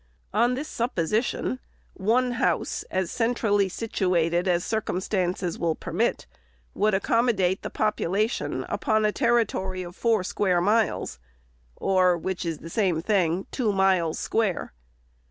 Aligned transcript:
On 0.33 0.55
this 0.55 0.67
supposition, 0.67 1.59
one 1.93 2.31
house, 2.31 2.81
as 2.89 3.11
centrally 3.11 3.69
situated 3.69 4.47
as 4.47 4.63
circumstances 4.65 5.59
will 5.59 5.75
permit, 5.75 6.25
would 6.73 6.95
accommodate 6.95 7.61
the 7.61 7.69
popu 7.69 8.09
lation 8.09 8.65
upon 8.67 9.05
a 9.05 9.11
territory 9.11 9.83
of 9.83 9.95
four 9.95 10.23
square 10.23 10.59
miles, 10.59 11.19
or, 11.75 12.17
which 12.17 12.47
is 12.47 12.57
the 12.57 12.67
same 12.71 12.99
thing, 12.99 13.45
two 13.51 13.71
miles 13.71 14.17
square. 14.17 14.73